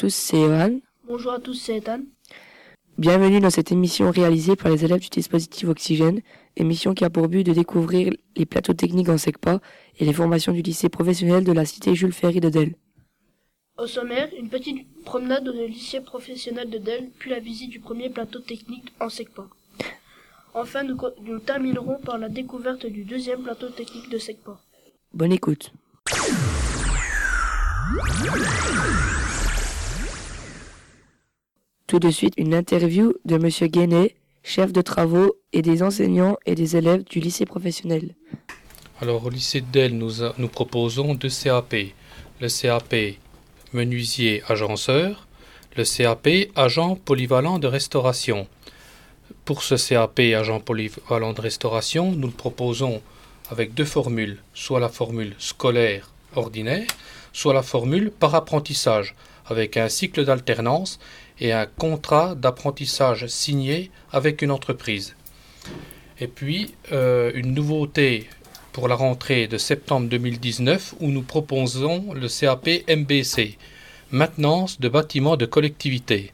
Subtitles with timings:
[0.00, 0.80] Bonjour à tous, c'est Johan.
[1.08, 2.02] Bonjour à tous, c'est Ethan.
[2.98, 6.20] Bienvenue dans cette émission réalisée par les élèves du dispositif Oxygène,
[6.56, 9.58] émission qui a pour but de découvrir les plateaux techniques en SECPA
[9.98, 12.76] et les formations du lycée professionnel de la cité Jules Ferry de Delle.
[13.76, 18.08] Au sommaire, une petite promenade au lycée professionnel de Delle, puis la visite du premier
[18.08, 19.48] plateau technique en SECPA.
[20.54, 24.60] Enfin, nous, nous terminerons par la découverte du deuxième plateau technique de SECPA.
[25.12, 25.72] Bonne écoute.
[31.88, 36.54] Tout de suite, une interview de Monsieur Guénet, chef de travaux et des enseignants et
[36.54, 38.14] des élèves du lycée professionnel.
[39.00, 41.74] Alors au lycée de Delle, nous, nous proposons deux CAP.
[42.42, 42.94] Le CAP
[43.72, 45.26] menuisier agenceur,
[45.78, 48.46] le CAP agent polyvalent de restauration.
[49.46, 53.00] Pour ce CAP agent polyvalent de restauration, nous le proposons
[53.50, 56.86] avec deux formules, soit la formule scolaire ordinaire,
[57.32, 59.14] soit la formule par apprentissage,
[59.46, 60.98] avec un cycle d'alternance
[61.40, 65.14] et un contrat d'apprentissage signé avec une entreprise.
[66.20, 68.28] Et puis, euh, une nouveauté
[68.72, 73.56] pour la rentrée de septembre 2019 où nous proposons le CAP MBC,
[74.10, 76.32] maintenance de bâtiments de collectivité.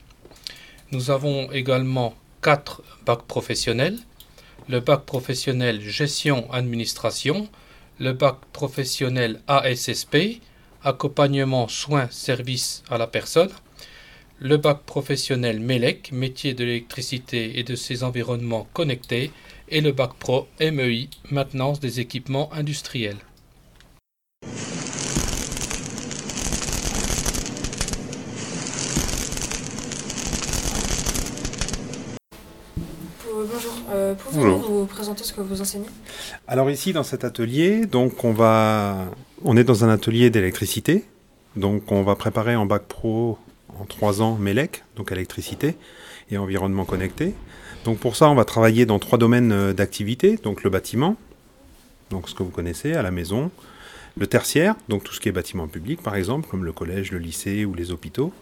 [0.92, 3.98] Nous avons également quatre bacs professionnels,
[4.68, 7.48] le bac professionnel gestion administration,
[7.98, 10.40] le bac professionnel ASSP,
[10.82, 13.50] accompagnement soins services à la personne,
[14.40, 19.30] le bac professionnel MELEC, métier de l'électricité et de ses environnements connectés,
[19.68, 23.16] et le bac pro MEI, maintenance des équipements industriels.
[33.46, 35.86] Bonjour, euh, pouvez-vous vous présenter ce que vous enseignez?
[36.48, 39.10] Alors ici dans cet atelier, donc on va,
[39.44, 41.04] on est dans un atelier d'électricité,
[41.54, 43.38] donc on va préparer en bac pro
[43.80, 45.76] en trois ans MELEC, donc électricité
[46.30, 47.34] et environnement connecté.
[47.84, 51.16] Donc pour ça, on va travailler dans trois domaines euh, d'activité, donc le bâtiment,
[52.10, 53.50] donc ce que vous connaissez à la maison,
[54.16, 57.18] le tertiaire, donc tout ce qui est bâtiment public par exemple, comme le collège, le
[57.18, 58.32] lycée ou les hôpitaux,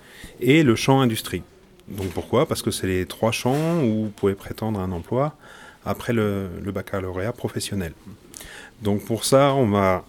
[0.41, 1.43] et le champ industrie.
[1.89, 2.47] Donc pourquoi?
[2.47, 5.37] Parce que c'est les trois champs où vous pouvez prétendre un emploi
[5.85, 7.93] après le, baccalauréat professionnel.
[8.83, 10.05] Donc pour ça, on va,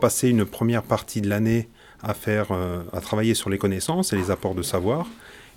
[0.00, 1.68] passer une première partie de l'année
[2.02, 5.06] à faire, euh, à travailler sur les connaissances et les apports de savoir.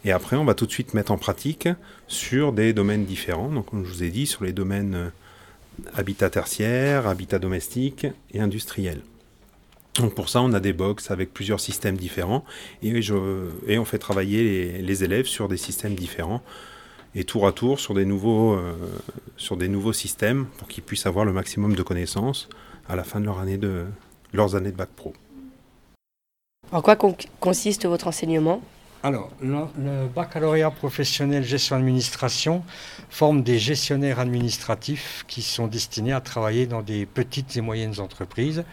[0.04, 1.68] Et après, on va tout de suite mettre en pratique
[2.08, 3.50] sur des domaines différents.
[3.50, 5.10] Donc, comme je vous ai dit, sur les domaines euh,
[5.94, 9.02] habitat tertiaire, habitat domestique et industriel.
[9.96, 12.44] Donc pour ça, on a des box avec plusieurs systèmes différents
[12.84, 12.92] et,
[13.80, 16.44] on fait travailler les, élèves sur des systèmes différents
[17.16, 18.74] et tour à tour sur des nouveaux, euh,
[19.38, 22.50] sur des nouveaux systèmes pour qu'ils puissent avoir le maximum de connaissances
[22.90, 23.86] à la fin de leur année de
[24.34, 25.14] leurs années de bac pro.
[26.72, 26.96] En quoi
[27.40, 28.62] consiste votre enseignement?
[29.04, 32.64] Alors, le, baccalauréat professionnel gestion-administration
[33.10, 38.64] forme des gestionnaires administratifs qui sont destinés à travailler dans des petites et moyennes entreprises.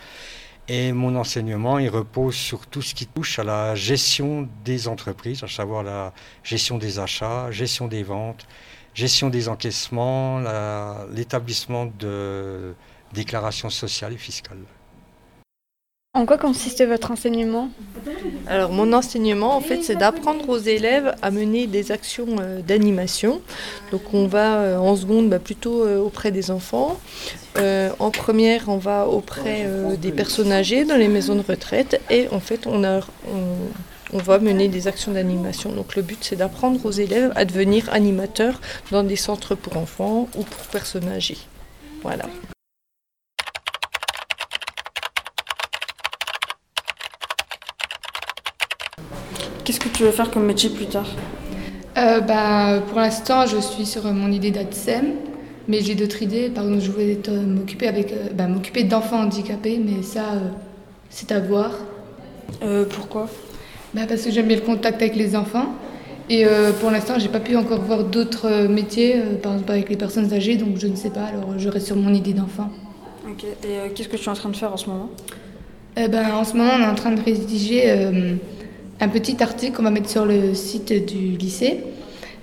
[0.68, 5.42] Et mon enseignement, il repose sur tout ce qui touche à la gestion des entreprises,
[5.42, 8.46] à savoir la gestion des achats, gestion des ventes,
[8.94, 10.40] gestion des encaissements,
[11.12, 12.74] l'établissement de
[13.12, 14.64] déclarations sociales et fiscales.
[16.14, 17.70] En quoi consiste votre enseignement?
[18.46, 23.40] Alors mon enseignement en fait c'est d'apprendre aux élèves à mener des actions euh, d'animation.
[23.92, 27.00] Donc on va euh, en seconde bah, plutôt euh, auprès des enfants.
[27.56, 32.40] en première on va auprès des personnes âgées dans les maisons de retraite et en
[32.40, 32.82] fait on,
[34.12, 35.72] on va mener des actions d'animation.
[35.72, 40.28] Donc le but c'est d'apprendre aux élèves à devenir animateurs dans des centres pour enfants
[40.36, 41.38] ou pour personnes âgées.
[42.02, 42.26] Voilà.
[49.64, 51.06] Qu'est-ce que tu veux faire comme métier plus tard
[51.96, 55.14] euh, bah, Pour l'instant, je suis sur mon idée d'ADSEM,
[55.68, 56.48] mais j'ai d'autres idées.
[56.48, 60.24] Par exemple, je voulais euh, m'occuper avec, euh, bah, m'occuper d'enfants handicapés, mais ça,
[61.10, 61.70] c'est à voir.
[62.90, 63.28] pourquoi
[63.94, 65.74] bah, Parce que j'aime bien le contact avec les enfants.
[66.28, 66.46] Et
[66.80, 70.56] pour l'instant, j'ai pas pu encore voir d'autres métiers, par exemple avec les personnes âgées,
[70.56, 71.24] donc je ne sais pas.
[71.24, 72.70] Alors, je reste sur mon idée d'enfant.
[73.28, 73.44] Ok.
[73.64, 75.10] Et qu'est-ce que tu es en train de faire en ce moment
[75.96, 77.84] ben, En ce moment, on est en train de rédiger
[79.02, 81.80] un petit article qu'on va mettre sur le site du lycée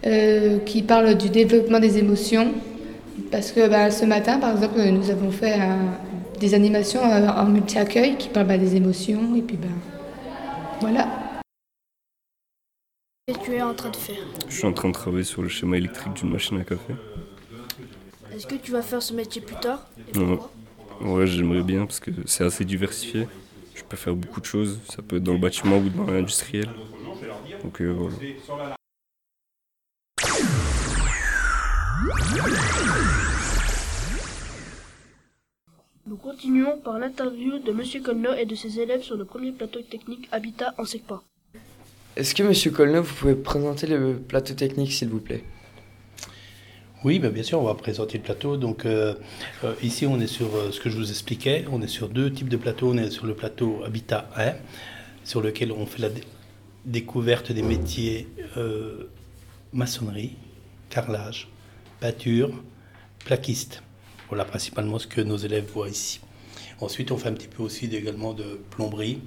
[0.06, 2.54] euh, qui parle du développement des émotions.
[3.32, 5.58] Parce que bah, ce matin, par exemple, nous avons fait
[6.40, 9.36] des animations euh, en multi-accueil qui parlent bah, des émotions.
[9.36, 9.70] Et puis, ben
[10.82, 11.08] voilà.
[13.26, 14.16] Qu'est-ce que tu es en train de faire?
[14.50, 16.94] Je suis en train de travailler sur le schéma électrique d'une machine à café.
[18.36, 19.88] Est-ce que tu vas faire ce métier plus tard?
[20.16, 20.40] Ouais,
[21.02, 23.28] ouais j'aimerais bien parce que c'est assez diversifié.
[23.80, 24.80] Je peux faire beaucoup de choses.
[24.90, 26.70] Ça peut être dans le bâtiment ou dans l'industriel.
[27.64, 28.76] Donc euh, voilà.
[36.06, 39.82] Nous continuons par l'interview de Monsieur Colno et de ses élèves sur le premier plateau
[39.82, 41.22] technique Habitat en SECPA.
[42.18, 45.44] Est-ce que Monsieur Colno, vous pouvez présenter le plateau technique, s'il vous plaît?
[47.06, 48.58] Oui, ben bien sûr, on va présenter le plateau.
[48.58, 49.16] Donc euh,
[49.64, 51.66] euh, ici, on est sur euh, ce que je vous expliquais.
[51.72, 52.92] On est sur deux types de plateaux.
[52.94, 54.54] On est sur le plateau Habitat 1,
[55.24, 56.24] sur lequel on fait la dé-
[56.86, 58.28] découverte des métiers
[59.72, 60.36] maçonnerie,
[60.90, 61.48] carrelage,
[62.02, 62.52] peinture,
[63.24, 63.82] plaquiste.
[64.28, 66.20] Voilà principalement ce que nos élèves voient ici.
[66.82, 69.20] Ensuite, on fait un petit peu aussi également de plomberie.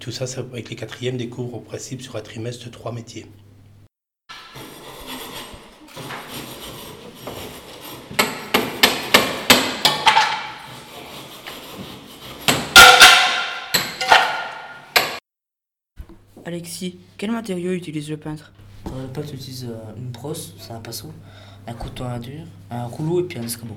[0.00, 3.26] Tout ça, ça, avec les quatrièmes, découvre au principe sur un trimestre trois métiers.
[16.46, 18.52] Alexis, quel matériau utilise le peintre?
[18.86, 21.12] Euh, Le peintre utilise euh, une brosse, c'est un pinceau,
[21.66, 23.76] un couteau à dur, un rouleau et puis un escabeau.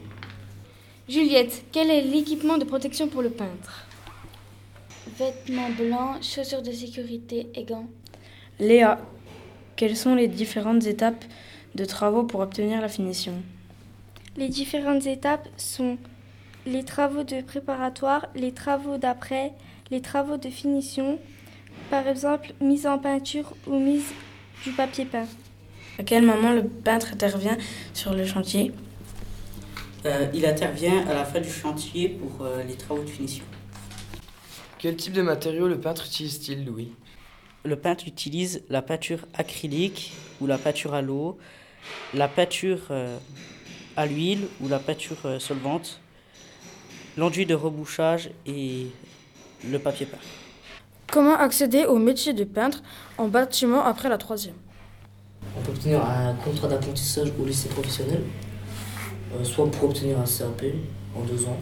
[1.08, 3.88] Juliette, quel est l'équipement de protection pour le peintre?
[5.18, 7.88] Vêtements blancs, chaussures de sécurité et gants.
[8.60, 9.02] Léa,
[9.76, 11.26] quelles sont les différentes étapes
[11.74, 13.34] de travaux pour obtenir la finition?
[14.38, 15.98] Les différentes étapes sont
[16.68, 19.54] les travaux de préparatoire, les travaux d'après,
[19.90, 21.18] les travaux de finition,
[21.90, 24.12] par exemple mise en peinture ou mise
[24.64, 25.28] du papier peint.
[25.98, 27.58] À quel moment le peintre intervient
[27.94, 28.72] sur le chantier?
[30.06, 33.44] Euh, il intervient à la fin du chantier pour euh, les travaux de finition.
[34.78, 36.94] Quel type de matériau le peintre utilise-t-il, Louis?
[37.66, 41.38] Le peintre utilise la peinture acrylique ou la peinture à l'eau,
[42.14, 43.18] la peinture euh,
[43.98, 46.00] à l'huile ou la peinture euh, solvante,
[47.18, 48.88] l'enduit de rebouchage et
[49.70, 50.18] le papier peint.
[51.12, 52.84] Comment accéder au métier de peintre
[53.18, 54.54] en bâtiment après la troisième?
[55.58, 58.22] On peut obtenir un contrat d'apprentissage au lycée professionnel,
[59.34, 60.66] euh, soit pour obtenir un CAP
[61.16, 61.58] en deux ans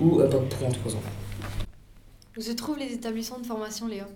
[0.00, 1.02] ou un bac pro en trois ans.
[2.36, 4.06] Où se trouvent les établissements de formation, Léa?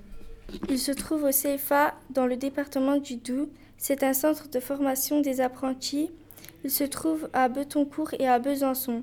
[0.69, 3.49] Il se trouve au CFA dans le département du Doubs.
[3.77, 6.11] C'est un centre de formation des apprentis.
[6.63, 9.03] Il se trouve à Betoncourt et à Besançon.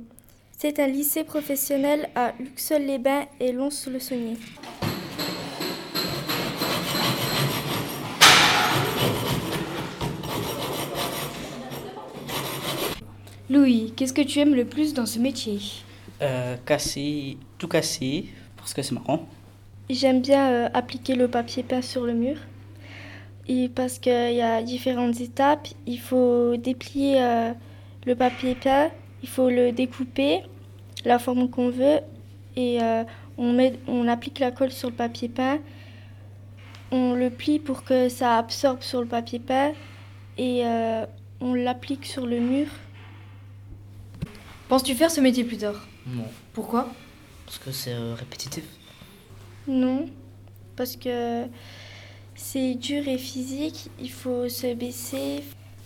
[0.57, 4.37] C'est un lycée professionnel à Luxeuil-les-Bains et Lons-le-Saunier.
[13.49, 15.59] Louis, qu'est-ce que tu aimes le plus dans ce métier?
[16.21, 18.25] Euh, casser, tout casser,
[18.57, 19.25] parce que c'est marrant.
[19.89, 22.35] J'aime bien euh, appliquer le papier peint sur le mur.
[23.47, 27.53] Et parce qu'il y a différentes étapes, il faut déplier euh,
[28.05, 28.89] le papier peint,
[29.23, 30.41] il faut le découper,
[31.05, 32.01] la forme qu'on veut,
[32.57, 33.05] et euh,
[33.37, 35.59] on, met, on applique la colle sur le papier peint.
[36.91, 39.71] On le plie pour que ça absorbe sur le papier peint
[40.37, 41.05] et euh,
[41.39, 42.67] on l'applique sur le mur.
[44.67, 45.87] Penses-tu faire ce métier plus tard?
[46.05, 46.89] Non, Pourquoi?
[47.45, 48.63] Parce que c'est euh, répétitif.
[49.67, 50.07] Non,
[50.75, 51.45] parce que
[52.35, 55.43] c'est dur et physique, il faut se baisser,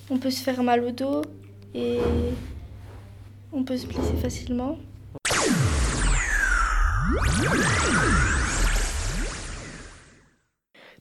[0.09, 1.21] on peut se faire mal au dos
[1.73, 1.99] et
[3.53, 4.77] on peut se blesser facilement.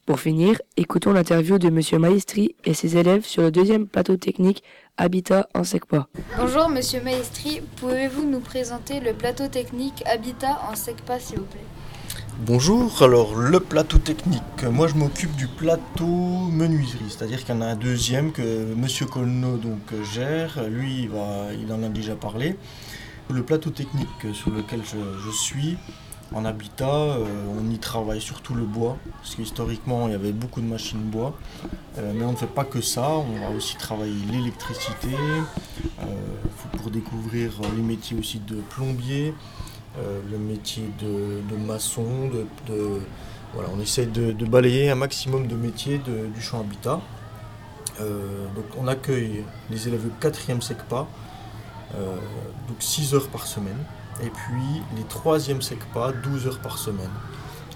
[0.07, 4.63] Pour finir, écoutons l'interview de Monsieur Maestri et ses élèves sur le deuxième plateau technique
[4.97, 6.07] Habitat en SECPA.
[6.37, 11.59] Bonjour Monsieur Maestri, pouvez-vous nous présenter le plateau technique Habitat en SECPA s'il vous plaît?
[12.39, 17.61] Bonjour, alors le plateau technique, moi je m'occupe du plateau menuiserie, c'est-à-dire qu'il y en
[17.61, 22.15] a un deuxième que Monsieur Colno donc gère, lui il, va, il en a déjà
[22.15, 22.55] parlé.
[23.29, 25.77] Le plateau technique sur lequel je, je suis
[26.33, 27.25] en habitat, euh,
[27.59, 31.33] on y travaille surtout le bois, parce qu'historiquement il y avait beaucoup de machines bois,
[31.97, 36.05] Euh, mais on ne fait pas que ça, on va aussi travailler l'électricité, euh,
[36.77, 39.33] pour découvrir les métiers aussi de plombier,
[40.31, 43.01] le métier de, maçon, de,
[43.57, 45.99] on essaie de, balayer un maximum de métiers
[46.35, 47.01] du champ habitat.
[48.79, 51.07] On accueille les élèves de 4e SECPA,
[52.69, 53.83] donc 6 heures par semaine,
[54.21, 57.09] et puis les 3e SECPA, 12 heures par semaine.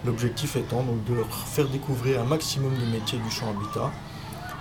[0.05, 3.91] L'objectif étant de leur faire découvrir un maximum de métiers du champ habitat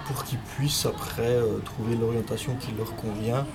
[0.07, 3.47] pour qu'ils puissent après euh, trouver l'orientation qui leur convient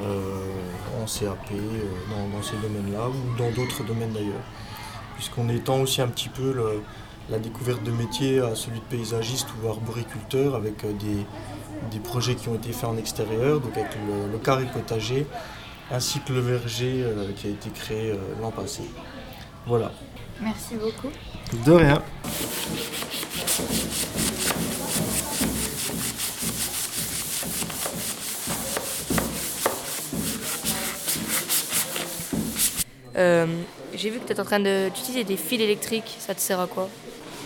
[0.00, 4.42] euh, en CAP, euh, dans, ces domaines-là ou dans d'autres domaines d'ailleurs.
[5.16, 6.54] Puisqu'on étend aussi un petit peu
[7.30, 11.24] la découverte de métiers à celui de paysagiste ou arboriculteur avec des,
[11.92, 15.26] des projets qui ont été faits en extérieur, donc avec le, le carré potager
[15.90, 18.82] ainsi que le verger euh, qui a été créé euh, l'an passé.
[19.66, 19.92] Voilà.
[20.40, 21.10] Merci beaucoup.
[21.64, 22.02] De rien.
[33.16, 33.46] Euh,
[33.94, 36.16] J'ai vu que tu es en train d'utiliser des fils électriques.
[36.18, 36.88] Ça te sert à quoi?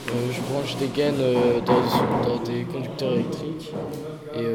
[0.08, 1.82] Euh, je branche des gaines euh, dans,
[2.26, 3.74] dans des conducteurs électriques
[4.34, 4.54] et euh,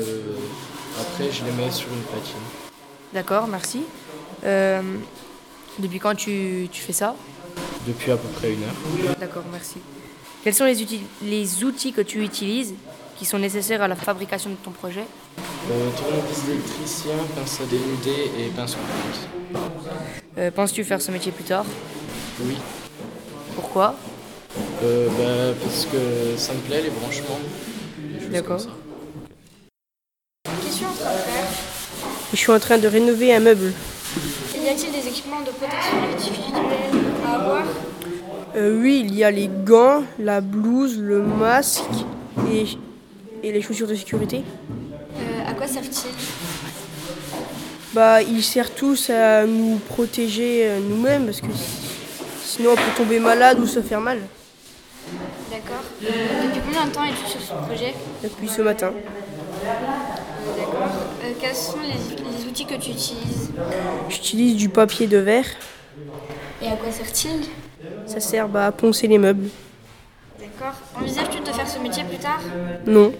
[0.99, 2.62] après je les mets sur une platine.
[3.13, 3.81] D'accord, merci.
[4.43, 4.81] Euh,
[5.79, 7.15] depuis quand tu, tu fais ça?
[7.87, 9.15] Depuis à peu près une heure.
[9.19, 9.77] D'accord, merci.
[10.43, 12.73] Quels sont les, outils- les outils que tu utilises
[13.17, 15.05] qui sont nécessaires à la fabrication de ton projet?
[15.71, 19.63] Euh, tournevis d'électricien, pince à dénuder et pince coupante.
[20.37, 21.65] Euh, Penses-tu faire ce métier plus tard?
[22.41, 22.55] Oui.
[23.55, 23.95] Pourquoi?
[24.83, 27.39] Euh, bah, parce que ça me plaît les branchements.
[28.31, 28.57] D'accord.
[28.57, 28.69] comme ça.
[30.63, 31.47] Qu'est-ce que tu es en train de faire
[32.33, 33.71] Je suis en train de rénover un meuble.
[34.55, 37.63] Y a-t-il des équipements de protection individuelle à avoir?
[38.55, 41.83] Euh, oui, il y a les gants, la blouse, le masque
[42.51, 42.65] et,
[43.47, 44.43] et les chaussures de sécurité.
[45.17, 46.11] Euh, À quoi servent-ils?
[47.93, 52.81] Bah, ils servent tous à nous protéger euh, nous-mêmes parce que si- sinon on peut
[52.97, 54.19] tomber malade ou se faire mal.
[55.51, 55.83] D'accord.
[56.01, 57.93] Depuis combien de temps es-tu sur ce projet?
[58.23, 58.91] Depuis ce matin.
[61.23, 63.51] Euh, quels sont les, les outils que tu utilises
[64.09, 65.45] J'utilise du papier de verre.
[66.61, 67.45] Et à quoi sert-il
[68.05, 69.49] Ça sert bah, à poncer les meubles.
[70.39, 70.75] D'accord.
[70.99, 72.41] Envisages-tu de faire ce métier plus tard
[72.85, 73.13] Non,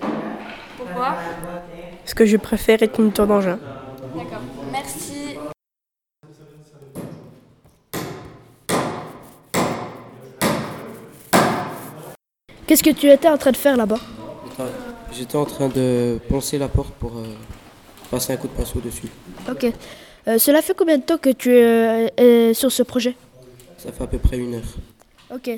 [0.77, 1.15] Pourquoi
[2.03, 3.60] parce que je préfère être conducteur d'engin.
[4.15, 4.41] D'accord.
[4.72, 5.38] Merci.
[12.67, 14.00] Qu'est-ce que tu étais en train de faire là-bas?
[15.13, 17.24] J'étais en train de poncer la porte pour euh,
[18.13, 19.10] passer un coup de pinceau dessus.
[19.50, 19.65] Ok.
[20.27, 23.15] Euh, cela fait combien de temps que tu es euh, sur ce projet?
[23.77, 24.72] Ça fait à peu près une heure.
[25.34, 25.50] Ok.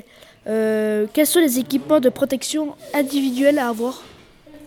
[0.46, 4.02] Euh, quels sont les équipements de protection individuels à avoir?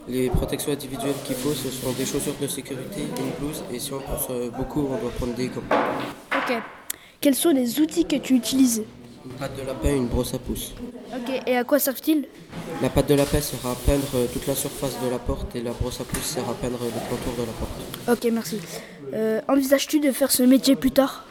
[0.07, 3.91] Les protections individuelles qu'il faut, ce sont des chaussures de sécurité, une blouse et si
[3.93, 5.63] on pense euh, beaucoup, on doit prendre des gants.
[6.35, 6.53] Ok.
[7.19, 8.83] Quels sont les outils que tu utilises?
[9.25, 10.73] Une patte de lapin et une brosse à pouce.
[11.13, 11.41] Ok.
[11.45, 12.25] Et à quoi servent-ils?
[12.81, 15.61] La patte de lapin sert à peindre euh, toute la surface de la porte et
[15.61, 18.23] la brosse à pouce sert à peindre le contour de la porte.
[18.25, 18.59] Ok, merci.
[19.13, 21.25] Euh, Envisages-tu de faire ce métier plus tard?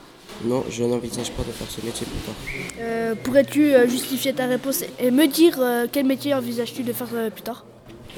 [0.44, 2.34] Non, je n'envisage pas de faire ce métier plus tard.
[2.80, 7.08] Euh, Pourrais-tu euh, justifier ta réponse et me dire euh, quel métier envisages-tu de faire
[7.14, 7.64] euh, plus tard?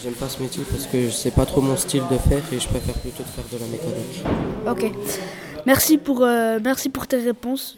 [0.02, 2.68] J'aime pas ce métier parce que c'est pas trop mon style de faire et je
[2.68, 4.24] préfère plutôt de faire de la mécanique.
[4.68, 4.92] Ok.
[5.66, 7.76] Merci pour, euh, merci pour tes réponses.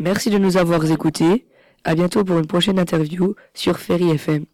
[0.00, 1.46] Merci de nous avoir écoutés.
[1.84, 4.44] À bientôt pour une prochaine interview sur Ferry FM.